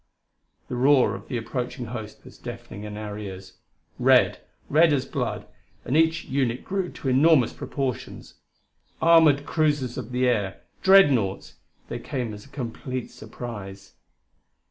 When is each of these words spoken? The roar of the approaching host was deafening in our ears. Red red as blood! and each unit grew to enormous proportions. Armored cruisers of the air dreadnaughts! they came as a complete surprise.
The 0.67 0.75
roar 0.75 1.13
of 1.13 1.27
the 1.27 1.37
approaching 1.37 1.85
host 1.85 2.25
was 2.25 2.39
deafening 2.39 2.85
in 2.85 2.97
our 2.97 3.19
ears. 3.19 3.57
Red 3.99 4.39
red 4.67 4.93
as 4.93 5.05
blood! 5.05 5.45
and 5.85 5.95
each 5.95 6.25
unit 6.25 6.65
grew 6.65 6.89
to 6.93 7.07
enormous 7.07 7.53
proportions. 7.53 8.33
Armored 8.99 9.45
cruisers 9.45 9.99
of 9.99 10.11
the 10.11 10.27
air 10.27 10.61
dreadnaughts! 10.81 11.57
they 11.87 11.99
came 11.99 12.33
as 12.33 12.45
a 12.45 12.49
complete 12.49 13.11
surprise. 13.11 13.93